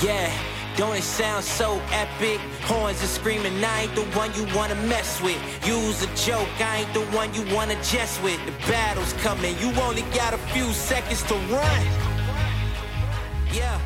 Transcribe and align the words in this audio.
Yeah, 0.00 0.32
don't 0.76 0.94
it 0.94 1.02
sound 1.02 1.44
so 1.44 1.82
epic? 1.90 2.38
Horns 2.62 3.02
are 3.02 3.08
screaming, 3.08 3.64
I 3.64 3.82
ain't 3.82 3.94
the 3.96 4.04
one 4.16 4.32
you 4.34 4.46
wanna 4.54 4.76
mess 4.86 5.20
with. 5.20 5.42
Use 5.66 6.04
a 6.04 6.06
joke, 6.14 6.48
I 6.60 6.82
ain't 6.82 6.94
the 6.94 7.04
one 7.06 7.34
you 7.34 7.42
wanna 7.52 7.74
jest 7.82 8.22
with. 8.22 8.38
The 8.46 8.52
battle's 8.70 9.12
coming, 9.14 9.58
you 9.58 9.72
only 9.80 10.02
got 10.14 10.34
a 10.34 10.38
few 10.38 10.66
seconds 10.72 11.24
to 11.24 11.34
run. 11.34 11.86
Yeah. 13.52 13.80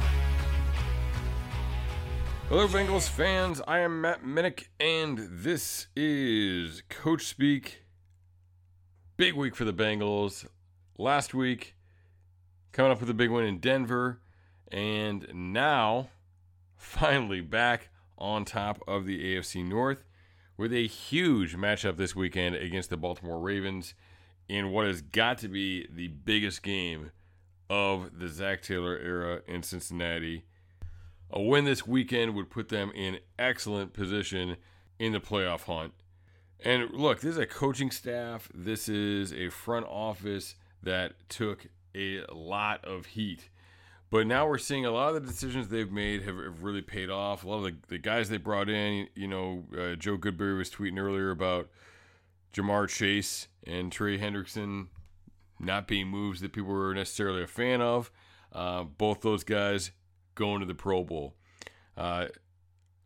Hello, 2.51 2.69
Bengals 2.69 3.09
fans. 3.09 3.63
I 3.67 3.79
am 3.79 4.03
Matt 4.03 4.23
Minnick, 4.23 4.67
and 4.79 5.19
this 5.31 5.87
is 5.97 6.83
Coach 6.91 7.25
Speak. 7.25 7.85
Big 9.17 9.33
week 9.33 9.57
for 9.57 9.65
the 9.65 9.73
Bengals. 9.73 10.45
Last 10.99 11.33
week, 11.33 11.75
coming 12.73 12.93
up 12.93 13.01
with 13.01 13.09
a 13.09 13.15
big 13.15 13.31
win 13.31 13.47
in 13.47 13.61
Denver, 13.61 14.21
and 14.73 15.27
now 15.33 16.09
finally 16.77 17.41
back 17.41 17.91
on 18.19 18.45
top 18.45 18.83
of 18.89 19.05
the 19.05 19.37
AFC 19.37 19.65
North 19.65 20.05
with 20.57 20.73
a 20.73 20.87
huge 20.87 21.57
matchup 21.57 21.97
this 21.97 22.17
weekend 22.17 22.57
against 22.57 22.91
the 22.91 22.97
Baltimore 22.97 23.39
Ravens 23.39 23.95
in 24.49 24.71
what 24.71 24.87
has 24.87 25.03
got 25.03 25.39
to 25.39 25.49
be 25.49 25.87
the 25.93 26.09
biggest 26.09 26.63
game 26.63 27.11
of 27.69 28.19
the 28.19 28.29
Zac 28.29 28.63
Taylor 28.63 28.99
era 28.99 29.43
in 29.47 29.63
Cincinnati. 29.63 30.45
A 31.31 31.41
win 31.41 31.65
this 31.65 31.87
weekend 31.87 32.35
would 32.35 32.51
put 32.51 32.69
them 32.69 32.93
in 32.95 33.19
excellent 33.39 33.93
position 33.93 34.57
in 34.99 35.13
the 35.13 35.21
playoff 35.21 35.63
hunt. 35.65 35.93
And 36.65 36.91
look, 36.93 37.21
this 37.21 37.33
is 37.33 37.39
a 37.39 37.47
coaching 37.47 37.91
staff, 37.91 38.49
this 38.55 38.89
is 38.89 39.33
a 39.33 39.49
front 39.49 39.87
office 39.87 40.55
that 40.83 41.15
took 41.29 41.67
a 41.95 42.23
lot 42.33 42.85
of 42.85 43.07
heat. 43.07 43.49
But 44.13 44.27
now 44.27 44.47
we're 44.47 44.59
seeing 44.59 44.85
a 44.85 44.91
lot 44.91 45.15
of 45.15 45.23
the 45.23 45.31
decisions 45.31 45.69
they've 45.69 45.91
made 45.91 46.21
have, 46.25 46.37
have 46.37 46.63
really 46.63 46.83
paid 46.83 47.09
off. 47.09 47.45
A 47.45 47.49
lot 47.49 47.57
of 47.57 47.63
the, 47.63 47.77
the 47.89 47.97
guys 47.97 48.29
they 48.29 48.37
brought 48.37 48.69
in, 48.69 49.09
you 49.15 49.27
know, 49.27 49.65
uh, 49.73 49.95
Joe 49.95 50.19
Goodberry 50.19 50.59
was 50.59 50.69
tweeting 50.69 50.99
earlier 50.99 51.31
about 51.31 51.71
Ja'Marr 52.53 52.91
Chase 52.91 53.49
and 53.67 53.91
Trey 53.91 54.19
Hendrickson 54.19 54.89
not 55.59 55.89
being 55.89 56.09
moves 56.09 56.43
that 56.43 56.53
people 56.53 56.69
were 56.69 56.93
necessarily 56.93 57.43
a 57.43 57.47
fan 57.47 57.81
of. 57.81 58.13
Uh, 58.53 58.83
both 58.83 59.23
those 59.23 59.45
guys 59.45 59.93
going 60.35 60.61
to 60.61 60.67
the 60.67 60.75
Pro 60.75 61.05
Bowl. 61.05 61.35
Uh, 61.97 62.27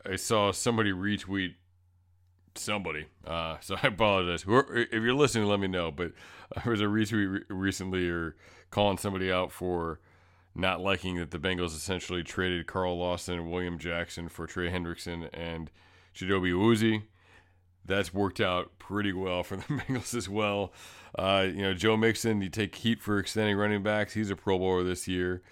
I 0.04 0.16
saw 0.16 0.50
somebody 0.50 0.90
retweet 0.90 1.54
somebody, 2.56 3.06
uh, 3.24 3.58
so 3.60 3.76
I 3.82 3.86
apologize. 3.86 4.44
If 4.44 4.92
you're 4.92 5.14
listening, 5.14 5.46
let 5.46 5.60
me 5.60 5.68
know. 5.68 5.92
But 5.92 6.14
there 6.64 6.72
was 6.72 6.80
a 6.80 6.86
retweet 6.86 7.32
re- 7.32 7.56
recently 7.56 8.08
or 8.08 8.34
calling 8.70 8.98
somebody 8.98 9.30
out 9.30 9.52
for 9.52 10.00
not 10.56 10.80
liking 10.80 11.16
that 11.16 11.30
the 11.30 11.38
Bengals 11.38 11.76
essentially 11.76 12.22
traded 12.22 12.66
Carl 12.66 12.98
Lawson 12.98 13.34
and 13.34 13.50
William 13.50 13.78
Jackson 13.78 14.28
for 14.28 14.46
Trey 14.46 14.70
Hendrickson 14.70 15.28
and 15.32 15.70
Chidobe 16.14 16.52
Awuzie. 16.52 17.02
That's 17.84 18.12
worked 18.12 18.40
out 18.40 18.78
pretty 18.78 19.12
well 19.12 19.42
for 19.42 19.56
the 19.56 19.62
Bengals 19.64 20.14
as 20.14 20.28
well. 20.28 20.72
Uh, 21.16 21.46
you 21.48 21.62
know, 21.62 21.74
Joe 21.74 21.96
Mixon, 21.96 22.40
you 22.42 22.48
take 22.48 22.74
heat 22.74 23.00
for 23.00 23.18
extending 23.18 23.56
running 23.56 23.82
backs. 23.82 24.14
He's 24.14 24.30
a 24.30 24.36
Pro 24.36 24.58
Bowler 24.58 24.82
this 24.82 25.06
year. 25.06 25.42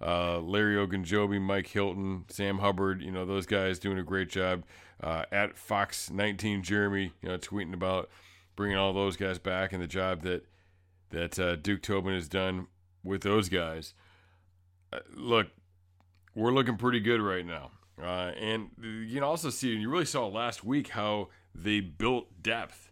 Uh, 0.00 0.40
Larry 0.40 0.74
Ogunjobi, 0.74 1.40
Mike 1.40 1.68
Hilton, 1.68 2.24
Sam 2.28 2.58
Hubbard, 2.58 3.02
you 3.02 3.10
know, 3.12 3.24
those 3.24 3.46
guys 3.46 3.78
doing 3.78 3.98
a 3.98 4.02
great 4.02 4.28
job. 4.28 4.64
Uh, 5.02 5.24
at 5.32 5.56
Fox 5.56 6.10
19 6.10 6.62
Jeremy, 6.62 7.12
you 7.22 7.28
know, 7.28 7.38
tweeting 7.38 7.74
about 7.74 8.08
bringing 8.54 8.76
all 8.76 8.92
those 8.92 9.16
guys 9.16 9.38
back 9.38 9.72
and 9.72 9.82
the 9.82 9.86
job 9.86 10.22
that 10.22 10.44
that 11.10 11.38
uh, 11.38 11.56
Duke 11.56 11.82
Tobin 11.82 12.14
has 12.14 12.28
done 12.28 12.66
with 13.04 13.22
those 13.22 13.48
guys. 13.48 13.94
Uh, 14.92 14.98
look, 15.14 15.48
we're 16.34 16.52
looking 16.52 16.76
pretty 16.76 17.00
good 17.00 17.20
right 17.20 17.46
now. 17.46 17.70
Uh, 18.00 18.32
and 18.38 18.70
you 18.80 19.14
can 19.14 19.22
also 19.22 19.50
see, 19.50 19.72
and 19.72 19.80
you 19.80 19.90
really 19.90 20.04
saw 20.04 20.26
last 20.26 20.64
week 20.64 20.88
how 20.88 21.28
they 21.54 21.80
built 21.80 22.42
depth 22.42 22.90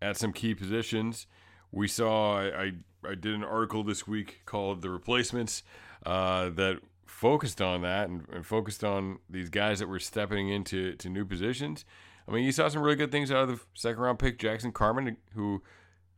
at 0.00 0.16
some 0.16 0.32
key 0.32 0.54
positions. 0.54 1.26
We 1.70 1.86
saw, 1.86 2.40
I, 2.40 2.72
I, 3.04 3.14
did 3.14 3.34
an 3.34 3.44
article 3.44 3.84
this 3.84 4.06
week 4.06 4.40
called 4.46 4.80
The 4.80 4.90
Replacements 4.90 5.62
uh, 6.06 6.48
that 6.50 6.80
focused 7.06 7.60
on 7.60 7.82
that 7.82 8.08
and, 8.08 8.26
and, 8.32 8.46
focused 8.46 8.82
on 8.84 9.18
these 9.28 9.50
guys 9.50 9.80
that 9.80 9.88
were 9.88 9.98
stepping 9.98 10.48
into 10.48 10.94
to 10.94 11.08
new 11.08 11.24
positions. 11.24 11.84
I 12.26 12.32
mean, 12.32 12.44
you 12.44 12.52
saw 12.52 12.68
some 12.68 12.82
really 12.82 12.96
good 12.96 13.12
things 13.12 13.30
out 13.30 13.48
of 13.48 13.48
the 13.48 13.60
second 13.74 14.00
round 14.00 14.18
pick, 14.18 14.38
Jackson 14.38 14.72
Carman, 14.72 15.16
who, 15.34 15.62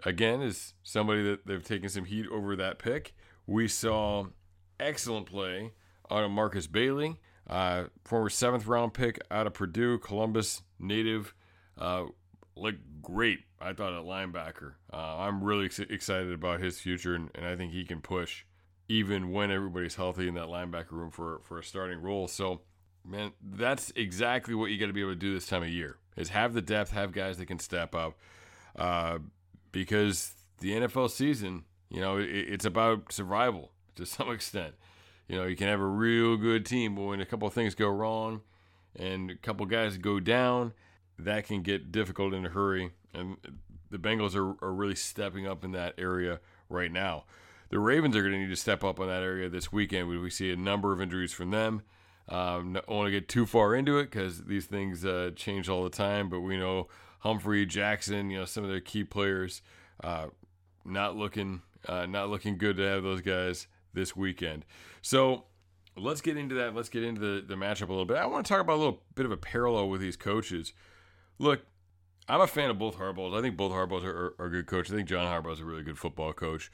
again, 0.05 0.41
is 0.41 0.75
somebody 0.83 1.23
that 1.25 1.47
they've 1.47 1.65
taken 1.65 1.89
some 1.89 2.05
heat 2.05 2.27
over 2.31 2.55
that 2.57 2.79
pick. 2.79 3.15
We 3.47 3.67
saw 3.67 4.27
excellent 4.81 5.27
play 5.27 5.73
out 6.11 6.25
of 6.25 6.31
Markus 6.31 6.67
Bailey, 6.67 7.21
uh, 7.49 7.85
former 8.05 8.31
seventh 8.31 8.67
round 8.67 8.95
pick 8.95 9.19
out 9.31 9.47
of 9.47 9.55
Purdue, 9.55 9.99
Columbus 9.99 10.63
native. 10.79 11.35
Uh, 11.79 12.07
looked 12.57 12.81
great, 13.03 13.41
I 13.61 13.73
thought, 13.73 13.93
at 13.93 14.05
linebacker. 14.05 14.75
Uh, 14.93 15.19
I'm 15.19 15.43
really 15.43 15.67
ex- 15.67 15.79
excited 15.79 16.33
about 16.33 16.61
his 16.61 16.79
future, 16.79 17.15
and, 17.15 17.31
and 17.35 17.47
I 17.47 17.57
think 17.57 17.73
he 17.73 17.85
can 17.85 18.01
push 18.01 18.45
even 18.89 19.31
when 19.31 19.51
everybody's 19.53 19.95
healthy 19.95 20.27
in 20.27 20.35
that 20.35 20.49
linebacker 20.49 20.91
room 20.93 21.11
for, 21.11 21.41
for 21.45 21.61
a 21.61 21.65
starting 21.65 22.03
role. 22.03 22.27
So, 22.27 22.63
man, 23.07 23.33
that's 23.41 23.93
exactly 23.95 24.55
what 24.55 24.73
you 24.73 24.79
got 24.79 24.87
to 24.87 24.93
be 24.93 25.01
able 25.01 25.13
to 25.13 25.17
do 25.17 25.33
this 25.33 25.47
time 25.47 25.63
of 25.63 25.69
year 25.69 25.97
is 26.17 26.31
have 26.31 26.55
the 26.55 26.61
depth, 26.61 26.91
have 26.91 27.13
guys 27.13 27.39
that 27.39 27.47
can 27.47 27.61
step 27.61 27.95
up. 27.95 28.19
Uh, 28.77 29.19
because 29.71 30.33
the 30.59 30.73
NFL 30.73 31.11
season, 31.11 31.65
you 31.89 32.01
know, 32.01 32.19
it, 32.19 32.25
it's 32.25 32.65
about 32.65 33.13
survival 33.13 33.71
to 33.97 34.07
some 34.07 34.31
extent. 34.33 34.75
You 35.29 35.37
know, 35.37 35.45
you 35.45 35.57
can 35.57 35.69
have 35.69 35.81
a 35.81 35.87
real 35.87 36.37
good 36.37 36.67
team, 36.67 36.97
but 36.97 37.03
when 37.03 37.21
a 37.21 37.27
couple 37.27 37.47
of 37.47 37.55
things 37.55 37.75
go 37.75 37.89
wrong 37.89 38.41
and 38.97 39.31
a 39.31 39.37
couple 39.37 39.65
guys 39.67 39.97
go 39.97 40.19
down, 40.19 40.73
that 41.19 41.47
can 41.47 41.63
get 41.63 41.93
difficult 41.93 42.35
in 42.35 42.45
a 42.45 42.49
hurry. 42.49 42.91
And 43.15 43.37
the 43.91 43.99
Bengals 43.99 44.35
are, 44.35 44.57
are 44.65 44.73
really 44.73 44.97
stepping 44.97 45.47
up 45.47 45.65
in 45.65 45.73
that 45.73 45.95
area 45.99 46.41
right 46.69 46.91
now. 46.91 47.25
The 47.71 47.79
Ravens 47.79 48.17
are 48.17 48.23
going 48.23 48.33
to 48.33 48.39
need 48.41 48.49
to 48.49 48.57
step 48.57 48.83
up 48.83 48.99
on 48.99 49.07
that 49.07 49.23
area 49.23 49.49
this 49.49 49.71
weekend. 49.71 50.09
We 50.09 50.31
see 50.31 50.51
a 50.51 50.57
number 50.57 50.93
of 50.93 51.01
injuries 51.01 51.33
from 51.33 51.51
them. 51.51 51.83
Um, 52.29 52.73
don't 52.73 52.89
want 52.89 53.07
to 53.07 53.13
get 53.13 53.29
too 53.29 53.47
far 53.47 53.75
into 53.75 53.99
it 53.99 54.05
because 54.05 54.45
these 54.45 54.67
things 54.67 55.05
uh, 55.05 55.31
change 55.37 55.69
all 55.69 55.85
the 55.85 55.91
time. 55.91 56.29
But 56.29 56.41
we 56.41 56.57
know 56.57 56.89
Humphrey, 57.21 57.67
Jackson, 57.67 58.31
you 58.31 58.39
know 58.39 58.45
some 58.45 58.65
of 58.65 58.71
their 58.71 58.81
key 58.81 59.05
players, 59.05 59.63
uh, 60.03 60.27
not 60.85 61.17
looking 61.17 61.63
uh, 61.87 62.07
not 62.07 62.29
looking 62.29 62.59
good 62.59 62.77
to 62.77 62.83
have 62.83 63.03
those 63.03 63.21
guys 63.21 63.67
this 63.93 64.17
weekend. 64.17 64.65
So 65.03 65.45
let's 65.97 66.21
get 66.21 66.37
into 66.37 66.55
that. 66.57 66.75
Let's 66.75 66.89
get 66.89 67.03
into 67.03 67.21
the, 67.21 67.47
the 67.47 67.55
matchup 67.55 67.89
a 67.89 67.93
little 67.93 68.05
bit. 68.05 68.17
I 68.17 68.27
want 68.27 68.45
to 68.47 68.49
talk 68.49 68.61
about 68.61 68.77
a 68.77 68.83
little 68.83 69.03
bit 69.15 69.27
of 69.27 69.33
a 69.33 69.37
parallel 69.37 69.89
with 69.89 70.01
these 70.01 70.17
coaches. 70.17 70.73
Look, 71.39 71.61
I'm 72.29 72.41
a 72.41 72.47
fan 72.47 72.71
of 72.71 72.79
both 72.79 72.97
Harbaughs. 72.97 73.37
I 73.37 73.43
think 73.43 73.57
both 73.57 73.73
Harbaughs 73.73 74.05
are, 74.05 74.35
are, 74.39 74.47
are 74.47 74.49
good 74.49 74.67
coaches. 74.67 74.93
I 74.93 74.97
think 74.97 75.09
John 75.09 75.27
Harbaugh 75.27 75.53
is 75.53 75.61
a 75.61 75.65
really 75.65 75.83
good 75.83 75.99
football 75.99 76.33
coach. 76.33 76.71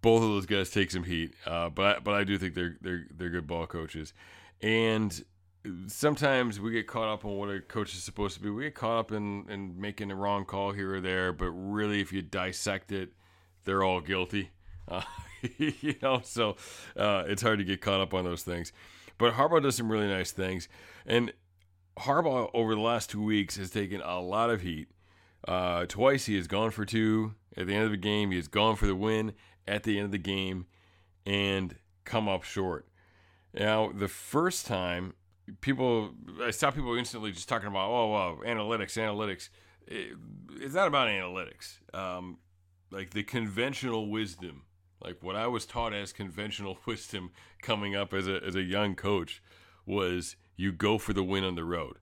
Both 0.00 0.22
of 0.22 0.28
those 0.28 0.46
guys 0.46 0.70
take 0.70 0.90
some 0.90 1.04
heat, 1.04 1.34
uh, 1.46 1.68
but 1.68 1.96
I, 1.96 1.98
but 2.00 2.14
I 2.14 2.24
do 2.24 2.38
think 2.38 2.54
they're 2.54 2.76
they're 2.80 3.06
they're 3.14 3.28
good 3.28 3.46
ball 3.46 3.66
coaches. 3.66 4.14
And 4.62 5.22
sometimes 5.86 6.58
we 6.58 6.70
get 6.70 6.86
caught 6.86 7.12
up 7.12 7.24
on 7.24 7.36
what 7.36 7.50
a 7.50 7.60
coach 7.60 7.94
is 7.94 8.02
supposed 8.02 8.36
to 8.36 8.42
be. 8.42 8.50
We 8.50 8.64
get 8.64 8.74
caught 8.74 8.98
up 8.98 9.12
in, 9.12 9.44
in 9.50 9.78
making 9.78 10.10
a 10.10 10.14
wrong 10.14 10.44
call 10.44 10.72
here 10.72 10.94
or 10.94 11.00
there, 11.00 11.32
but 11.32 11.50
really, 11.50 12.00
if 12.00 12.12
you 12.12 12.22
dissect 12.22 12.92
it, 12.92 13.12
they're 13.64 13.82
all 13.82 14.00
guilty. 14.00 14.50
Uh, 14.88 15.02
you 15.58 15.94
know, 16.02 16.20
so 16.22 16.56
uh, 16.96 17.24
it's 17.26 17.42
hard 17.42 17.58
to 17.58 17.64
get 17.64 17.80
caught 17.80 18.00
up 18.00 18.14
on 18.14 18.24
those 18.24 18.42
things. 18.42 18.72
But 19.18 19.34
Harbaugh 19.34 19.62
does 19.62 19.76
some 19.76 19.90
really 19.90 20.08
nice 20.08 20.32
things, 20.32 20.68
and 21.06 21.32
Harbaugh 21.98 22.50
over 22.52 22.74
the 22.74 22.80
last 22.80 23.10
two 23.10 23.22
weeks 23.22 23.56
has 23.56 23.70
taken 23.70 24.00
a 24.00 24.20
lot 24.20 24.50
of 24.50 24.62
heat. 24.62 24.88
Uh, 25.46 25.84
twice 25.86 26.24
he 26.24 26.36
has 26.36 26.46
gone 26.46 26.70
for 26.70 26.86
two 26.86 27.34
at 27.56 27.66
the 27.66 27.74
end 27.74 27.84
of 27.84 27.90
the 27.90 27.98
game. 27.98 28.30
He 28.30 28.36
has 28.36 28.48
gone 28.48 28.76
for 28.76 28.86
the 28.86 28.96
win 28.96 29.32
at 29.68 29.82
the 29.82 29.98
end 29.98 30.06
of 30.06 30.10
the 30.12 30.18
game, 30.18 30.66
and 31.26 31.76
come 32.04 32.28
up 32.28 32.42
short. 32.42 32.88
Now, 33.52 33.92
the 33.92 34.08
first 34.08 34.66
time 34.66 35.14
people, 35.60 36.14
I 36.42 36.50
saw 36.50 36.70
people 36.70 36.96
instantly 36.96 37.30
just 37.32 37.48
talking 37.48 37.68
about, 37.68 37.90
oh, 37.90 38.12
well, 38.12 38.36
analytics, 38.44 38.98
analytics. 38.98 39.48
It, 39.86 40.16
it's 40.56 40.74
not 40.74 40.88
about 40.88 41.08
analytics. 41.08 41.78
Um, 41.92 42.38
like 42.90 43.10
the 43.10 43.22
conventional 43.22 44.08
wisdom 44.08 44.62
like 45.04 45.22
what 45.22 45.36
I 45.36 45.46
was 45.46 45.66
taught 45.66 45.92
as 45.92 46.12
conventional 46.12 46.78
wisdom 46.86 47.30
coming 47.62 47.94
up 47.94 48.12
as 48.14 48.26
a 48.26 48.42
as 48.44 48.56
a 48.56 48.62
young 48.62 48.94
coach 48.94 49.42
was 49.86 50.36
you 50.56 50.72
go 50.72 50.98
for 50.98 51.12
the 51.12 51.22
win 51.22 51.44
on 51.44 51.54
the 51.54 51.64
road 51.64 51.98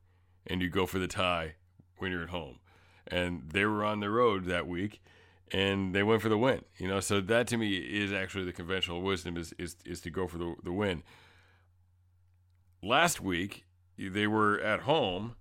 and 0.47 0.63
you 0.63 0.69
go 0.69 0.87
for 0.87 0.99
the 0.99 1.09
tie 1.09 1.55
when 1.99 2.13
you're 2.13 2.23
at 2.23 2.29
home. 2.29 2.59
And 3.07 3.51
they 3.51 3.65
were 3.65 3.85
on 3.85 4.01
the 4.01 4.11
road 4.11 4.45
that 4.47 4.67
week 4.67 5.03
and 5.51 5.95
they 5.95 6.03
went 6.03 6.23
for 6.23 6.29
the 6.29 6.39
win. 6.39 6.63
You 6.79 6.89
know, 6.89 7.01
so 7.01 7.21
that 7.21 7.49
to 7.49 7.57
me 7.57 7.77
is 7.77 8.13
actually 8.13 8.45
the 8.45 8.53
conventional 8.53 9.03
wisdom 9.03 9.37
is 9.37 9.53
is, 9.59 9.77
is 9.85 10.01
to 10.03 10.11
go 10.11 10.27
for 10.27 10.39
the, 10.39 10.55
the 10.63 10.73
win. 10.73 11.03
Last 12.83 13.21
week 13.21 13.65
they 13.99 14.27
were 14.27 14.61
at 14.61 14.81
home 14.81 15.37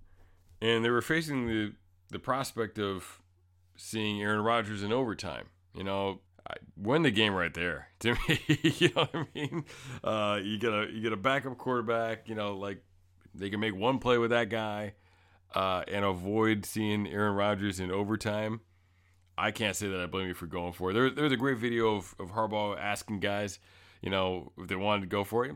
and 0.60 0.84
they 0.84 0.90
were 0.90 1.02
facing 1.02 1.46
the 1.46 1.72
the 2.10 2.18
prospect 2.18 2.78
of 2.78 3.20
seeing 3.76 4.20
Aaron 4.20 4.42
Rodgers 4.42 4.82
in 4.82 4.92
overtime. 4.92 5.46
You 5.74 5.84
know, 5.84 6.20
win 6.76 7.02
the 7.02 7.10
game 7.10 7.34
right 7.34 7.52
there. 7.52 7.88
To 8.02 8.14
me, 8.14 8.40
you 8.48 8.88
know 8.88 9.02
what 9.02 9.14
I 9.14 9.26
mean. 9.32 9.64
Uh, 10.02 10.40
you 10.42 10.58
get 10.58 10.72
a 10.72 10.88
you 10.92 11.00
get 11.02 11.12
a 11.12 11.16
backup 11.16 11.56
quarterback. 11.56 12.28
You 12.28 12.34
know, 12.34 12.56
like 12.56 12.82
they 13.32 13.48
can 13.48 13.60
make 13.60 13.76
one 13.76 14.00
play 14.00 14.18
with 14.18 14.30
that 14.30 14.48
guy 14.48 14.94
uh, 15.54 15.84
and 15.86 16.04
avoid 16.04 16.66
seeing 16.66 17.06
Aaron 17.06 17.34
Rodgers 17.34 17.80
in 17.80 17.92
overtime. 17.92 18.60
I 19.36 19.50
can't 19.50 19.76
say 19.76 19.88
that 19.88 20.00
I 20.00 20.06
blame 20.06 20.28
you 20.28 20.34
for 20.34 20.46
going 20.46 20.72
for 20.72 20.90
it. 20.90 20.94
There, 20.94 21.10
there's 21.10 21.32
a 21.32 21.36
great 21.36 21.58
video 21.58 21.96
of, 21.96 22.14
of 22.18 22.32
Harbaugh 22.32 22.78
asking 22.78 23.20
guys, 23.20 23.58
you 24.02 24.10
know, 24.10 24.52
if 24.58 24.68
they 24.68 24.76
wanted 24.76 25.02
to 25.02 25.06
go 25.06 25.24
for 25.24 25.44
it. 25.44 25.54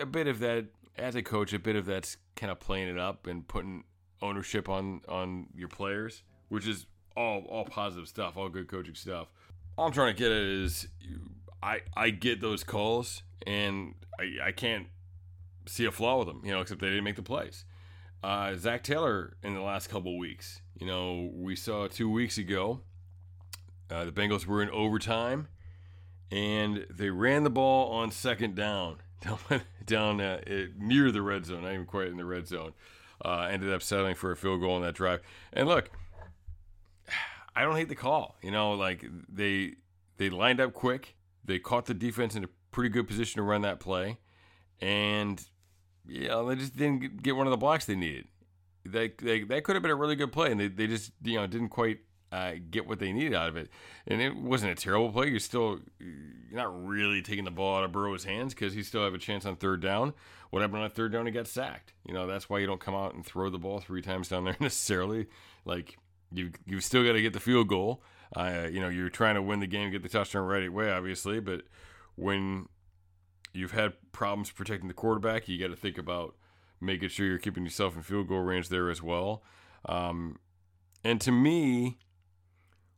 A 0.00 0.06
bit 0.06 0.26
of 0.26 0.40
that, 0.40 0.66
as 0.96 1.14
a 1.14 1.22
coach, 1.22 1.52
a 1.52 1.58
bit 1.58 1.76
of 1.76 1.86
that's 1.86 2.16
kind 2.34 2.50
of 2.50 2.60
playing 2.60 2.88
it 2.88 2.98
up 2.98 3.26
and 3.26 3.46
putting 3.46 3.84
ownership 4.22 4.68
on 4.68 5.00
on 5.08 5.46
your 5.54 5.68
players, 5.68 6.22
which 6.48 6.66
is 6.66 6.86
all 7.16 7.44
all 7.48 7.64
positive 7.64 8.08
stuff, 8.08 8.36
all 8.36 8.48
good 8.48 8.68
coaching 8.68 8.94
stuff. 8.94 9.28
All 9.76 9.86
I'm 9.86 9.92
trying 9.92 10.14
to 10.14 10.18
get 10.18 10.32
at 10.32 10.42
is, 10.42 10.88
I 11.62 11.80
I 11.94 12.10
get 12.10 12.40
those 12.40 12.64
calls 12.64 13.22
and 13.46 13.94
I 14.18 14.46
I 14.46 14.52
can't 14.52 14.86
see 15.66 15.84
a 15.84 15.92
flaw 15.92 16.18
with 16.18 16.28
them, 16.28 16.42
you 16.44 16.52
know, 16.52 16.60
except 16.60 16.80
they 16.80 16.88
didn't 16.88 17.04
make 17.04 17.16
the 17.16 17.22
plays. 17.22 17.64
Uh, 18.22 18.54
Zac 18.56 18.82
Taylor 18.82 19.36
in 19.42 19.54
the 19.54 19.60
last 19.60 19.88
couple 19.88 20.16
weeks, 20.18 20.60
you 20.78 20.86
know, 20.86 21.30
we 21.34 21.54
saw 21.54 21.86
two 21.86 22.10
weeks 22.10 22.38
ago, 22.38 22.80
uh, 23.90 24.04
the 24.04 24.12
Bengals 24.12 24.46
were 24.46 24.62
in 24.62 24.70
overtime, 24.70 25.48
and 26.30 26.86
they 26.90 27.10
ran 27.10 27.44
the 27.44 27.50
ball 27.50 27.92
on 27.92 28.10
second 28.10 28.54
down, 28.54 28.96
down, 29.20 29.60
down 29.84 30.20
uh, 30.20 30.40
near 30.76 31.12
the 31.12 31.22
red 31.22 31.46
zone, 31.46 31.62
not 31.62 31.72
even 31.72 31.86
quite 31.86 32.08
in 32.08 32.16
the 32.16 32.24
red 32.24 32.48
zone. 32.48 32.72
Uh, 33.24 33.48
ended 33.50 33.72
up 33.72 33.82
settling 33.82 34.14
for 34.14 34.30
a 34.30 34.36
field 34.36 34.60
goal 34.60 34.74
on 34.74 34.82
that 34.82 34.94
drive. 34.94 35.20
And 35.52 35.66
look, 35.66 35.90
I 37.56 37.62
don't 37.62 37.74
hate 37.74 37.88
the 37.88 37.96
call. 37.96 38.36
You 38.42 38.50
know, 38.50 38.72
like 38.72 39.04
they 39.28 39.74
they 40.18 40.30
lined 40.30 40.60
up 40.60 40.74
quick. 40.74 41.16
They 41.44 41.58
caught 41.58 41.86
the 41.86 41.94
defense 41.94 42.36
in 42.36 42.44
a 42.44 42.48
pretty 42.70 42.90
good 42.90 43.08
position 43.08 43.38
to 43.38 43.42
run 43.42 43.62
that 43.62 43.80
play, 43.80 44.18
and 44.80 45.42
you 46.06 46.28
know 46.28 46.46
they 46.46 46.56
just 46.56 46.76
didn't 46.76 47.22
get 47.22 47.34
one 47.34 47.46
of 47.46 47.50
the 47.50 47.56
blocks 47.56 47.86
they 47.86 47.96
needed. 47.96 48.26
They, 48.84 49.08
they 49.08 49.42
that 49.44 49.64
could 49.64 49.74
have 49.74 49.82
been 49.82 49.90
a 49.90 49.96
really 49.96 50.16
good 50.16 50.32
play, 50.32 50.52
and 50.52 50.60
they, 50.60 50.68
they 50.68 50.86
just 50.86 51.12
you 51.24 51.36
know 51.36 51.46
didn't 51.46 51.70
quite 51.70 52.00
uh, 52.30 52.52
get 52.70 52.86
what 52.86 52.98
they 52.98 53.12
needed 53.12 53.34
out 53.34 53.48
of 53.48 53.56
it. 53.56 53.70
And 54.06 54.20
it 54.20 54.36
wasn't 54.36 54.72
a 54.72 54.74
terrible 54.74 55.10
play. 55.10 55.28
You're 55.28 55.38
still 55.40 55.80
you're 55.98 56.58
not 56.58 56.86
really 56.86 57.22
taking 57.22 57.44
the 57.44 57.50
ball 57.50 57.78
out 57.78 57.84
of 57.84 57.92
Burrow's 57.92 58.24
hands 58.24 58.52
because 58.52 58.74
he 58.74 58.82
still 58.82 59.02
have 59.02 59.14
a 59.14 59.18
chance 59.18 59.46
on 59.46 59.56
third 59.56 59.80
down. 59.80 60.12
What 60.50 60.60
happened 60.60 60.82
on 60.82 60.90
third 60.90 61.12
down? 61.12 61.26
He 61.26 61.32
got 61.32 61.46
sacked. 61.46 61.94
You 62.06 62.12
know 62.12 62.26
that's 62.26 62.50
why 62.50 62.58
you 62.58 62.66
don't 62.66 62.80
come 62.80 62.94
out 62.94 63.14
and 63.14 63.24
throw 63.24 63.48
the 63.48 63.58
ball 63.58 63.80
three 63.80 64.02
times 64.02 64.28
down 64.28 64.44
there 64.44 64.56
necessarily. 64.60 65.26
Like 65.64 65.96
you 66.32 66.50
you've 66.64 66.84
still 66.84 67.04
got 67.04 67.12
to 67.12 67.22
get 67.22 67.32
the 67.32 67.40
field 67.40 67.68
goal. 67.68 68.02
Uh, 68.34 68.66
you 68.70 68.80
know, 68.80 68.88
you're 68.88 69.08
trying 69.08 69.36
to 69.36 69.42
win 69.42 69.60
the 69.60 69.66
game, 69.66 69.90
get 69.90 70.02
the 70.02 70.08
touchdown 70.08 70.46
right 70.46 70.66
away, 70.66 70.90
obviously. 70.90 71.40
But 71.40 71.62
when 72.16 72.68
you've 73.52 73.72
had 73.72 73.94
problems 74.12 74.50
protecting 74.50 74.88
the 74.88 74.94
quarterback, 74.94 75.48
you 75.48 75.58
got 75.58 75.68
to 75.68 75.76
think 75.76 75.98
about 75.98 76.34
making 76.80 77.08
sure 77.08 77.26
you're 77.26 77.38
keeping 77.38 77.64
yourself 77.64 77.96
in 77.96 78.02
field 78.02 78.28
goal 78.28 78.40
range 78.40 78.68
there 78.68 78.90
as 78.90 79.02
well. 79.02 79.42
Um, 79.86 80.38
and 81.04 81.20
to 81.20 81.32
me, 81.32 81.98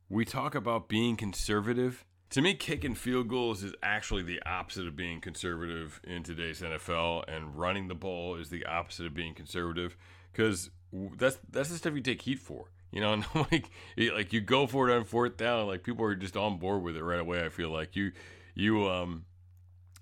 we 0.09 0.25
talk 0.25 0.55
about 0.55 0.89
being 0.89 1.15
conservative. 1.15 2.05
To 2.31 2.41
me, 2.41 2.53
kicking 2.55 2.95
field 2.95 3.27
goals 3.27 3.63
is 3.63 3.73
actually 3.81 4.23
the 4.23 4.41
opposite 4.45 4.87
of 4.87 4.95
being 4.95 5.21
conservative 5.21 5.99
in 6.03 6.23
today's 6.23 6.61
NFL, 6.61 7.23
and 7.27 7.55
running 7.55 7.87
the 7.87 7.95
ball 7.95 8.35
is 8.35 8.49
the 8.49 8.65
opposite 8.65 9.05
of 9.05 9.13
being 9.13 9.33
conservative 9.33 9.95
because 10.31 10.69
that's 11.17 11.37
that's 11.49 11.69
the 11.69 11.77
stuff 11.77 11.93
you 11.93 12.01
take 12.01 12.21
heat 12.21 12.39
for. 12.39 12.71
You 12.91 13.01
know, 13.01 13.23
like 13.35 13.69
like 13.97 14.33
you 14.33 14.41
go 14.41 14.67
for 14.67 14.89
it 14.89 14.95
on 14.95 15.05
fourth 15.05 15.37
down, 15.37 15.67
like 15.67 15.83
people 15.83 16.05
are 16.05 16.15
just 16.15 16.37
on 16.37 16.57
board 16.57 16.83
with 16.83 16.95
it 16.95 17.03
right 17.03 17.19
away. 17.19 17.45
I 17.45 17.49
feel 17.49 17.69
like 17.69 17.95
you 17.95 18.11
you 18.55 18.87
um 18.87 19.25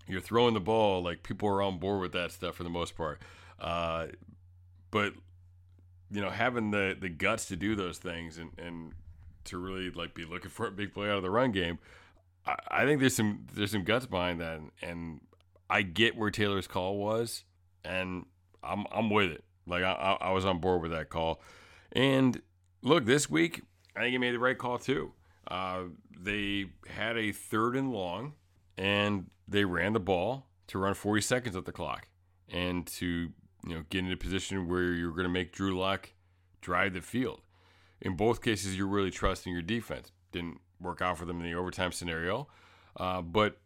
you're 0.08 0.22
throwing 0.22 0.54
the 0.54 0.60
ball, 0.60 1.04
like 1.04 1.24
people 1.24 1.50
are 1.50 1.62
on 1.62 1.80
board 1.80 2.02
with 2.02 2.14
that 2.14 2.32
stuff 2.32 2.56
for 2.56 2.64
the 2.64 2.70
most 2.70 2.96
part. 2.96 3.22
Uh, 3.60 4.08
but 4.92 5.14
you 6.10 6.22
know, 6.22 6.30
having 6.30 6.72
the 6.72 6.96
the 7.00 7.10
guts 7.10 7.46
to 7.48 7.56
do 7.56 7.76
those 7.76 7.98
things 7.98 8.38
and 8.38 8.52
and 8.58 8.94
to 9.46 9.58
really 9.58 9.90
like 9.90 10.14
be 10.14 10.26
looking 10.26 10.50
for 10.52 10.68
a 10.68 10.72
big 10.72 10.94
play 10.94 11.10
out 11.10 11.18
of 11.18 11.24
the 11.24 11.30
run 11.30 11.52
game, 11.52 11.80
I, 12.46 12.56
I 12.70 12.86
think 12.86 13.00
there's 13.00 13.16
some 13.16 13.48
there's 13.54 13.72
some 13.72 13.84
guts 13.84 14.06
behind 14.06 14.40
that, 14.40 14.60
and, 14.60 14.72
and 14.82 15.22
I 15.70 15.82
get 15.82 16.16
where 16.16 16.32
Taylor's 16.32 16.68
call 16.68 16.98
was, 16.98 17.44
and 17.84 18.26
I'm 18.64 18.86
I'm 18.92 19.10
with 19.10 19.32
it. 19.32 19.44
Like 19.68 19.84
I, 19.84 20.18
I 20.22 20.32
was 20.32 20.46
on 20.46 20.60
board 20.60 20.82
with 20.82 20.92
that 20.92 21.10
call, 21.10 21.42
and 21.92 22.42
look, 22.82 23.06
this 23.06 23.30
week 23.30 23.62
I 23.96 24.02
think 24.02 24.12
he 24.12 24.18
made 24.18 24.34
the 24.34 24.40
right 24.40 24.58
call 24.58 24.78
too. 24.78 25.12
Uh, 25.48 25.84
they 26.20 26.66
had 26.88 27.18
a 27.18 27.32
third 27.32 27.76
and 27.76 27.92
long, 27.92 28.34
and 28.78 29.28
they 29.48 29.66
ran 29.66 29.94
the 29.94 30.00
ball 30.00 30.48
to 30.68 30.78
run 30.78 30.94
40 30.94 31.22
seconds 31.22 31.56
at 31.56 31.66
the 31.66 31.72
clock, 31.72 32.08
and 32.50 32.86
to 32.88 33.06
you 33.06 33.76
know 33.76 33.84
get 33.90 34.06
in 34.06 34.12
a 34.12 34.18
position 34.18 34.68
where 34.68 34.94
you're 34.94 35.12
going 35.12 35.24
to 35.24 35.30
make 35.30 35.52
Drew 35.52 35.78
Lock 35.78 36.12
drive 36.62 36.94
the 36.94 37.02
field. 37.02 37.42
In 38.02 38.16
both 38.16 38.42
cases, 38.42 38.78
you're 38.78 38.88
really 38.88 39.12
trusting 39.12 39.52
your 39.52 39.62
defense. 39.62 40.12
Didn't 40.32 40.60
work 40.80 41.02
out 41.02 41.18
for 41.18 41.26
them 41.26 41.40
in 41.40 41.50
the 41.50 41.58
overtime 41.58 41.92
scenario, 41.92 42.48
uh, 42.98 43.22
but 43.22 43.60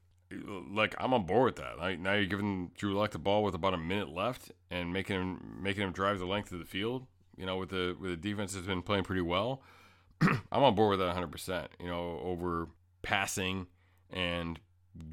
like 0.72 0.96
I'm 1.00 1.14
on 1.14 1.26
board 1.26 1.46
with 1.46 1.56
that. 1.64 1.78
Like, 1.78 2.00
now 2.00 2.14
you're 2.14 2.26
giving 2.26 2.72
Drew 2.76 2.94
Lock 2.94 3.12
the 3.12 3.20
ball 3.20 3.44
with 3.44 3.56
about 3.56 3.74
a 3.74 3.78
minute 3.78 4.10
left 4.10 4.52
and 4.70 4.94
making 4.94 5.16
him 5.16 5.60
making 5.62 5.84
him 5.84 5.92
drive 5.92 6.20
the 6.20 6.26
length 6.26 6.52
of 6.52 6.60
the 6.60 6.66
field 6.66 7.08
you 7.42 7.48
know, 7.48 7.58
with 7.58 7.70
the 7.70 7.96
with 8.00 8.12
the 8.12 8.18
defense 8.18 8.54
has 8.54 8.66
been 8.66 8.84
playing 8.84 9.04
pretty 9.04 9.22
well. 9.22 9.64
I'm 10.22 10.64
on 10.64 10.76
board 10.76 10.92
with 10.92 11.00
that 11.00 11.16
100%. 11.16 11.68
You 11.80 11.88
know, 11.88 12.20
over 12.24 12.68
passing 13.02 13.66
and 14.12 14.60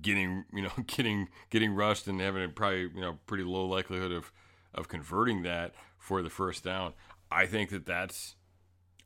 getting, 0.02 0.44
you 0.52 0.62
know, 0.62 0.72
getting 0.86 1.28
getting 1.48 1.74
rushed 1.74 2.06
and 2.06 2.20
having 2.20 2.44
a 2.44 2.48
probably, 2.48 2.82
you 2.82 3.00
know, 3.00 3.18
pretty 3.26 3.44
low 3.44 3.64
likelihood 3.66 4.12
of 4.12 4.30
of 4.74 4.88
converting 4.88 5.42
that 5.44 5.74
for 5.98 6.22
the 6.22 6.28
first 6.28 6.64
down. 6.64 6.92
I 7.30 7.46
think 7.46 7.70
that 7.70 7.86
that's 7.86 8.36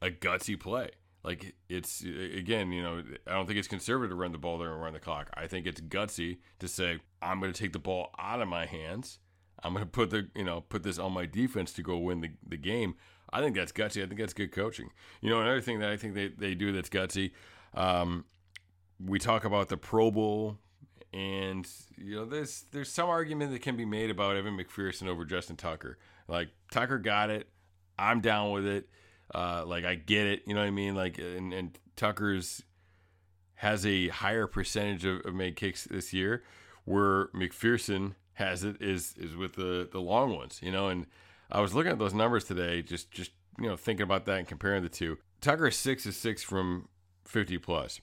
a 0.01 0.11
gutsy 0.11 0.59
play. 0.59 0.91
Like 1.25 1.55
it's 1.69 2.03
again, 2.03 2.73
you 2.73 2.83
know, 2.83 3.03
I 3.27 3.33
don't 3.33 3.47
think 3.47 3.59
it's 3.59 3.69
conservative 3.69 4.11
to 4.11 4.17
run 4.17 4.33
the 4.33 4.39
ball 4.39 4.59
there 4.59 4.73
and 4.73 4.81
run 4.81 4.93
the 4.93 5.01
clock. 5.01 5.31
I 5.35 5.47
think 5.47 5.67
it's 5.67 5.81
gutsy 5.81 6.39
to 6.59 6.67
say 6.67 6.99
I'm 7.21 7.41
going 7.41 7.53
to 7.53 7.61
take 7.61 7.73
the 7.73 7.79
ball 7.79 8.11
out 8.19 8.43
of 8.43 8.49
my 8.49 8.67
hands 8.67 9.19
I'm 9.63 9.73
going 9.73 9.85
to 9.85 9.91
put 9.91 10.11
the 10.11 10.29
you 10.35 10.45
know 10.45 10.63
put 10.63 10.83
this 10.83 10.99
on 10.99 11.13
my 11.13 11.27
defense 11.27 11.73
to 11.75 11.83
go 11.83 11.97
win 11.99 12.21
the, 12.21 12.31
the 12.47 12.57
game. 12.57 12.97
I 13.33 13.41
think 13.41 13.57
that's 13.57 13.73
gutsy. 13.73 14.03
I 14.03 14.07
think 14.07 14.21
that's 14.21 14.35
good 14.35 14.53
coaching. 14.53 14.91
You 15.21 15.31
know, 15.31 15.41
another 15.41 15.61
thing 15.61 15.79
that 15.79 15.89
I 15.89 15.97
think 15.97 16.15
they, 16.15 16.29
they 16.29 16.55
do 16.55 16.73
that's 16.73 16.91
gutsy. 16.91 17.33
Um, 17.75 18.27
we 19.03 19.19
talk 19.19 19.45
about 19.45 19.69
the 19.69 19.77
Pro 19.77 20.11
Bowl, 20.11 20.59
and 21.13 21.67
you 21.97 22.17
know, 22.17 22.25
there's 22.25 22.65
there's 22.73 22.91
some 22.91 23.09
argument 23.09 23.53
that 23.53 23.63
can 23.63 23.77
be 23.77 23.85
made 23.85 24.11
about 24.11 24.37
Evan 24.37 24.59
McPherson 24.59 25.07
over 25.07 25.25
Justin 25.25 25.57
Tucker. 25.57 25.99
Like 26.29 26.49
Tucker 26.71 26.99
got 26.99 27.31
it, 27.31 27.49
I'm 27.99 28.21
down 28.21 28.51
with 28.51 28.67
it. 28.67 28.89
Uh, 29.35 29.65
like 29.67 29.85
I 29.85 29.95
get 29.95 30.27
it. 30.27 30.43
You 30.47 30.55
know 30.55 30.61
what 30.61 30.67
I 30.67 30.71
mean? 30.71 30.95
Like 30.95 31.19
and, 31.19 31.53
and 31.53 31.79
Tucker's 31.97 32.63
has 33.57 33.87
a 33.87 34.09
higher 34.09 34.47
percentage 34.47 35.05
of, 35.05 35.25
of 35.25 35.35
made 35.35 35.57
kicks 35.57 35.85
this 35.85 36.13
year, 36.13 36.43
where 36.85 37.29
McPherson 37.29 38.15
has 38.35 38.65
it 38.65 38.81
is 38.81 39.15
is 39.17 39.37
with 39.37 39.55
the 39.55 39.89
the 39.91 40.01
long 40.01 40.37
ones, 40.37 40.61
you 40.63 40.71
know. 40.71 40.89
And 40.89 41.07
I 41.51 41.61
was 41.61 41.75
looking 41.75 41.93
at 41.93 41.99
those 41.99 42.15
numbers 42.15 42.45
today, 42.45 42.83
just 42.83 43.11
just 43.11 43.31
you 43.59 43.69
know 43.69 43.77
thinking 43.77 44.05
about 44.05 44.25
that 44.27 44.39
and 44.39 44.49
comparing 44.49 44.83
the 44.83 44.89
two. 44.89 45.19
Tucker 45.41 45.69
is 45.69 45.77
six 45.77 46.07
is 46.07 46.17
six 46.17 46.43
from 46.43 46.89
fifty 47.25 47.59
plus. 47.59 48.01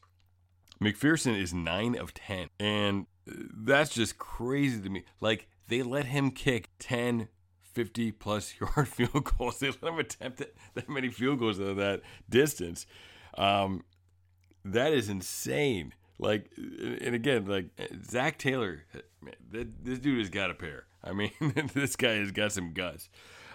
McPherson 0.82 1.38
is 1.38 1.54
nine 1.54 1.98
of 1.98 2.14
ten, 2.14 2.48
and 2.60 3.06
that's 3.26 3.94
just 3.94 4.18
crazy 4.18 4.82
to 4.82 4.90
me. 4.90 5.04
Like 5.20 5.48
they 5.70 5.84
let 5.84 6.06
him 6.06 6.32
kick 6.32 6.70
10, 6.80 7.28
50 7.80 8.12
plus 8.12 8.56
yard 8.60 8.90
field 8.90 9.24
goals. 9.38 9.60
They 9.60 9.68
let 9.68 9.84
him 9.84 10.00
attempt 10.00 10.44
that 10.74 10.90
many 10.90 11.08
field 11.08 11.40
goals 11.40 11.60
of 11.60 11.78
that 11.78 12.02
distance. 12.30 12.86
Um, 13.38 13.86
that 14.66 14.92
is 14.92 15.08
insane. 15.08 15.94
Like, 16.18 16.52
and 16.58 17.16
again, 17.16 17.46
like 17.46 17.68
Zac 18.04 18.38
Taylor, 18.38 18.84
man, 19.22 19.74
this 19.82 20.00
dude 20.00 20.20
has 20.20 20.30
got 20.30 20.52
a 20.52 20.54
pair. 20.54 20.88
I 21.02 21.14
mean, 21.14 21.32
this 21.74 21.96
guy 21.96 22.16
has 22.16 22.34
got 22.34 22.52
some 22.52 22.74
guts, 22.74 23.08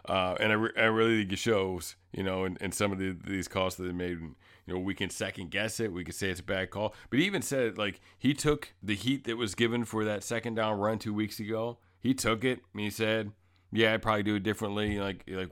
uh, 0.09 0.37
and 0.41 0.51
I, 0.51 0.55
re- 0.55 0.73
I 0.79 0.85
really 0.85 1.19
think 1.19 1.35
it 1.35 1.39
shows. 1.39 1.97
You 2.15 2.23
know, 2.23 2.47
in, 2.47 2.57
in 2.63 2.73
some 2.73 2.93
of 2.93 2.99
the, 2.99 3.15
these 3.27 3.47
calls 3.47 3.77
that 3.77 3.85
they 3.85 3.93
made. 3.93 4.19
You 4.67 4.73
know, 4.73 4.81
we 4.81 4.95
can 4.95 5.11
second 5.11 5.51
guess 5.51 5.79
it. 5.81 5.93
We 5.93 6.05
can 6.05 6.15
say 6.15 6.31
it's 6.31 6.41
a 6.41 6.43
bad 6.43 6.71
call, 6.71 6.95
but 7.11 7.19
he 7.19 7.27
even 7.27 7.43
said 7.43 7.77
like 7.77 8.01
he 8.19 8.33
took 8.33 8.73
the 8.83 8.95
heat 8.95 9.25
that 9.25 9.37
was 9.37 9.55
given 9.55 9.85
for 9.85 10.07
that 10.07 10.25
second 10.25 10.55
down 10.55 10.79
run 10.79 10.99
two 10.99 11.13
weeks 11.13 11.39
ago. 11.39 11.77
He 12.01 12.15
took 12.15 12.45
it. 12.45 12.61
and 12.73 12.81
he 12.81 12.89
said, 12.89 13.33
"Yeah, 13.75 13.93
I'd 13.93 14.03
probably 14.03 14.23
do 14.23 14.37
it 14.37 14.43
differently." 14.43 14.99
Like 14.99 15.25
like 15.29 15.51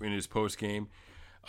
in 0.00 0.12
his 0.12 0.26
post 0.26 0.58
game, 0.58 0.88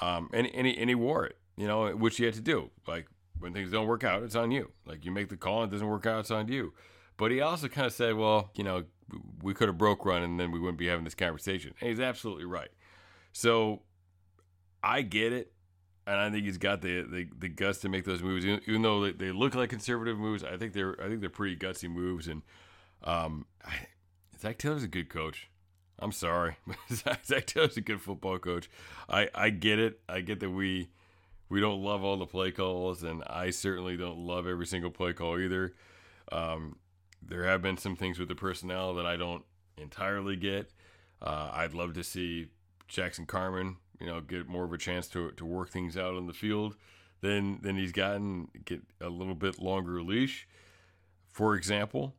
um, 0.02 0.30
and 0.34 0.48
and 0.48 0.66
he, 0.68 0.78
and 0.78 0.90
he 0.90 0.96
wore 0.96 1.26
it. 1.26 1.38
You 1.56 1.68
know, 1.68 1.96
which 1.96 2.18
he 2.18 2.26
had 2.26 2.34
to 2.34 2.42
do. 2.42 2.72
Like 2.88 3.08
when 3.44 3.54
things 3.54 3.72
don't 3.72 3.88
work 3.88 4.04
out, 4.04 4.24
it's 4.24 4.36
on 4.36 4.52
you. 4.52 4.72
Like 4.86 5.06
you 5.06 5.12
make 5.12 5.30
the 5.30 5.38
call 5.38 5.64
and 5.64 5.72
it 5.72 5.76
doesn't 5.76 5.88
work 5.88 6.06
out, 6.06 6.22
it's 6.22 6.32
on 6.32 6.48
you. 6.48 6.74
But 7.18 7.32
he 7.32 7.42
also 7.42 7.68
kind 7.68 7.86
of 7.86 7.94
said, 7.94 8.16
well, 8.16 8.52
you 8.56 8.64
know, 8.64 8.86
we 9.42 9.54
could 9.54 9.68
have 9.68 9.78
broke 9.78 10.06
run 10.06 10.24
and 10.24 10.40
then 10.40 10.52
we 10.52 10.60
wouldn't 10.60 10.78
be 10.78 10.88
having 10.88 11.04
this 11.04 11.14
conversation. 11.14 11.74
And 11.80 11.90
he's 11.90 12.00
absolutely 12.00 12.46
right. 12.46 12.70
So 13.34 13.82
I 14.82 15.02
get 15.02 15.34
it. 15.34 15.52
and 16.08 16.16
I 16.16 16.30
think 16.32 16.46
he's 16.46 16.58
got 16.58 16.82
the, 16.82 17.04
the, 17.04 17.28
the 17.38 17.50
guts 17.50 17.80
to 17.80 17.90
make 17.90 18.06
those 18.06 18.24
moves. 18.24 18.46
Even, 18.46 18.82
though 18.82 19.02
they, 19.02 19.12
they, 19.12 19.32
look 19.32 19.56
like 19.56 19.70
conservative 19.70 20.18
moves, 20.18 20.44
I 20.44 20.58
think 20.58 20.74
they're 20.74 21.00
I 21.02 21.08
think 21.08 21.20
they're 21.20 21.30
pretty 21.30 21.56
gutsy 21.56 21.90
moves. 21.90 22.28
And 22.28 22.42
um, 23.04 23.46
I, 23.64 23.88
Zac 24.42 24.58
Taylor's 24.58 24.84
a 24.84 24.88
good 24.88 25.10
coach. 25.10 25.50
I'm 26.04 26.12
sorry, 26.12 26.58
Zac 27.26 27.46
Taylor's 27.46 27.78
a 27.78 27.82
good 27.82 28.02
football 28.02 28.38
coach. 28.38 28.70
I, 29.08 29.30
I 29.34 29.50
get 29.52 29.80
it. 29.80 30.02
I 30.10 30.20
get 30.20 30.42
that 30.42 30.50
we 30.50 30.90
we 31.48 31.62
don't 31.62 31.82
love 31.82 32.04
all 32.04 32.18
the 32.18 32.26
play 32.26 32.52
calls, 32.52 33.04
and 33.04 33.24
I 33.26 33.52
certainly 33.52 33.96
don't 33.96 34.18
love 34.18 34.46
every 34.46 34.66
single 34.66 34.92
play 34.92 35.14
call 35.14 35.40
either. 35.40 35.74
Um, 36.32 36.78
there 37.22 37.46
have 37.46 37.62
been 37.62 37.78
some 37.78 37.96
things 37.96 38.20
with 38.20 38.28
the 38.28 38.36
personnel 38.36 38.94
that 38.96 39.06
I 39.06 39.16
don't 39.16 39.46
entirely 39.78 40.36
get. 40.36 40.72
Uh, 41.22 41.52
I'd 41.54 41.74
love 41.74 41.94
to 41.94 42.04
see 42.04 42.48
Jackson 42.90 43.26
Carman, 43.26 43.78
you 44.00 44.06
know, 44.08 44.20
get 44.20 44.48
more 44.48 44.66
of 44.66 44.74
a 44.74 44.78
chance 44.78 45.08
to 45.10 45.32
to 45.32 45.46
work 45.46 45.70
things 45.70 45.96
out 45.96 46.16
on 46.16 46.28
the 46.28 46.34
field 46.34 46.76
than 47.22 47.62
than 47.62 47.78
he's 47.78 47.94
gotten. 47.94 48.50
Get 48.66 48.82
a 49.00 49.10
little 49.10 49.36
bit 49.36 49.58
longer 49.58 50.02
leash, 50.02 50.50
for 51.32 51.56
example. 51.56 52.16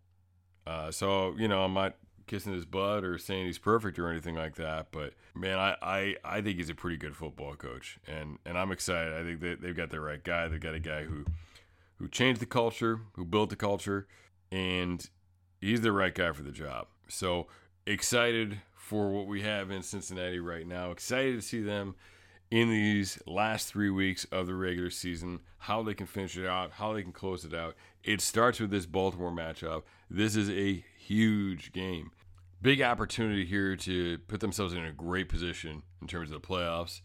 Uh, 0.67 0.91
so 0.91 1.35
you 1.37 1.49
know, 1.49 1.65
I'm 1.65 1.75
not 1.75 1.97
kissing 2.27 2.53
his 2.53 2.65
butt 2.65 3.05
or 3.05 3.19
saying 3.19 3.47
he's 3.47 3.59
perfect 3.59 3.99
or 3.99 4.11
anything 4.11 4.35
like 4.35 4.57
that. 4.57 4.89
But 4.91 5.15
man, 5.35 5.59
I, 5.59 5.77
I, 5.83 6.17
I 6.25 6.41
think 6.41 6.57
he's 6.57 6.71
a 6.71 6.75
pretty 6.75 6.97
good 6.97 7.17
football 7.17 7.55
coach, 7.55 7.99
and 8.07 8.39
and 8.45 8.59
I'm 8.59 8.73
excited. 8.73 9.13
I 9.13 9.23
think 9.23 9.41
they, 9.41 9.55
they've 9.55 9.77
got 9.77 9.91
the 9.91 10.01
right 10.01 10.23
guy. 10.23 10.49
They've 10.49 10.61
got 10.61 10.75
a 10.75 10.81
guy 10.81 11.05
who 11.05 11.25
who 11.99 12.09
changed 12.09 12.41
the 12.41 12.47
culture, 12.47 13.01
who 13.15 13.25
built 13.25 13.51
the 13.51 13.57
culture, 13.57 14.07
and 14.51 15.09
he's 15.61 15.81
the 15.81 15.93
right 15.93 16.15
guy 16.15 16.33
for 16.33 16.43
the 16.43 16.53
job. 16.53 16.87
So 17.09 17.47
excited 17.87 18.61
for 18.75 19.11
what 19.11 19.27
we 19.27 19.43
have 19.43 19.71
in 19.71 19.83
Cincinnati 19.83 20.39
right 20.39 20.67
now. 20.67 20.91
Excited 20.91 21.37
to 21.37 21.43
see 21.43 21.63
them 21.63 21.95
in 22.51 22.69
these 22.71 23.21
last 23.27 23.69
three 23.69 23.91
weeks 23.91 24.27
of 24.27 24.47
the 24.47 24.55
regular 24.55 24.91
season, 24.91 25.41
how 25.59 25.83
they 25.83 25.95
can 25.95 26.07
finish 26.07 26.37
it 26.37 26.47
out, 26.47 26.73
how 26.73 26.93
they 26.93 27.03
can 27.03 27.13
close 27.13 27.45
it 27.45 27.55
out. 27.55 27.75
It 28.03 28.21
starts 28.21 28.61
with 28.61 28.71
this 28.71 28.87
Baltimore 28.87 29.33
matchup. 29.33 29.83
This 30.15 30.37
is 30.37 30.49
a 30.49 30.85
huge 30.97 31.73
game. 31.73 32.13
Big 32.63 32.81
opportunity 32.81 33.45
here 33.45 33.75
to 33.75 34.19
put 34.29 34.39
themselves 34.39 34.73
in 34.73 34.85
a 34.85 34.93
great 34.93 35.29
position 35.29 35.83
in 36.01 36.07
terms 36.07 36.31
of 36.31 36.41
the 36.41 36.47
playoffs, 36.47 37.01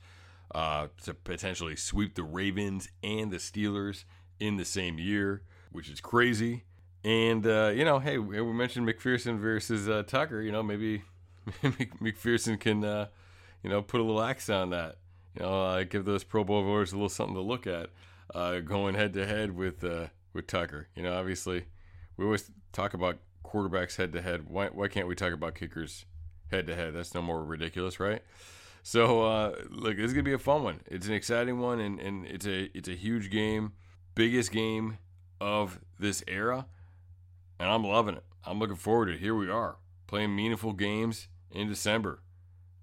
uh, 0.54 0.90
to 1.06 1.16
potentially 1.16 1.76
sweep 1.76 2.14
the 2.14 2.22
Ravens 2.22 2.88
and 3.02 3.32
the 3.32 3.38
Steelers 3.38 4.04
in 4.40 4.58
the 4.58 4.64
same 4.64 5.00
year, 5.00 5.42
which 5.72 5.90
is 5.90 6.00
crazy. 6.00 6.66
And, 7.04 7.48
uh, 7.48 7.72
you 7.74 7.84
know, 7.84 7.98
hey, 7.98 8.20
we 8.20 8.44
mentioned 8.54 8.88
McPherson 8.88 9.40
versus 9.40 9.90
uh, 9.90 10.04
Tucker. 10.04 10.44
You 10.44 10.52
know, 10.52 10.62
maybe 10.62 11.02
McPherson 11.64 12.60
can, 12.60 12.86
uh, 12.86 13.08
you 13.64 13.72
know, 13.72 13.82
put 13.82 14.02
a 14.02 14.04
little 14.04 14.22
X 14.22 14.52
on 14.52 14.70
that. 14.70 14.98
You 15.34 15.42
know, 15.42 15.64
uh, 15.64 15.84
give 15.84 16.06
those 16.06 16.24
Pro 16.24 16.44
Bowl 16.44 16.62
voters 16.62 16.92
a 16.92 16.96
little 16.96 17.10
something 17.10 17.34
to 17.34 17.42
look 17.42 17.66
at 17.66 17.90
uh, 18.36 18.60
going 18.60 18.94
head 18.94 19.14
to 19.14 19.26
head 19.26 19.56
with 19.56 19.84
with 20.32 20.46
Tucker. 20.46 20.90
You 20.96 21.02
know, 21.02 21.18
obviously, 21.18 21.66
we 22.20 22.26
always 22.26 22.52
talk 22.74 22.94
about 22.94 23.18
quarterbacks 23.46 23.96
head 23.96 24.12
to 24.12 24.22
head. 24.22 24.50
Why 24.50 24.68
why 24.68 24.90
can't 24.90 25.08
we 25.08 25.16
talk 25.16 25.32
about 25.32 25.56
kickers 25.56 26.06
head 26.52 26.68
to 26.68 26.76
head? 26.76 26.94
That's 26.94 27.14
no 27.14 27.22
more 27.22 27.44
ridiculous, 27.44 28.00
right? 28.00 28.22
So 28.84 29.24
uh, 29.24 29.56
look, 29.70 29.96
this 29.96 30.08
is 30.08 30.14
gonna 30.14 30.24
be 30.24 30.34
a 30.34 30.38
fun 30.38 30.64
one. 30.64 30.82
It's 30.86 31.08
an 31.08 31.14
exciting 31.14 31.60
one, 31.60 31.80
and, 31.80 32.00
and 32.00 32.26
it's 32.26 32.46
a 32.46 32.70
it's 32.78 32.90
a 32.90 32.94
huge 32.94 33.32
game, 33.32 33.72
biggest 34.16 34.52
game 34.52 34.98
of 35.40 35.80
this 35.98 36.22
era, 36.28 36.66
and 37.58 37.70
I'm 37.70 37.86
loving 37.86 38.16
it. 38.16 38.24
I'm 38.46 38.60
looking 38.60 38.76
forward 38.76 39.06
to 39.06 39.14
it. 39.14 39.20
Here 39.22 39.36
we 39.36 39.50
are 39.50 39.78
playing 40.06 40.36
meaningful 40.36 40.74
games 40.74 41.30
in 41.52 41.70
December. 41.70 42.22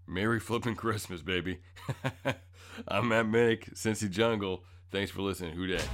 Merry 0.07 0.41
flipping 0.41 0.77
Christmas, 0.77 1.21
baby. 1.21 1.59
I'm 2.89 3.09
Matt 3.09 3.27
Minnick, 3.27 3.75
Cincy 3.75 4.09
Jungle. 4.09 4.65
Thanks 4.91 5.11
for 5.11 5.21
listening. 5.21 5.57
Who 5.57 5.67
dat? 5.67 5.87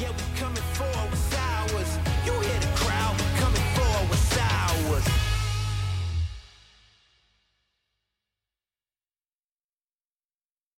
Yeah, 0.00 0.10
we 0.10 0.38
coming 0.38 0.62
for 0.74 0.84
what's. 1.74 2.07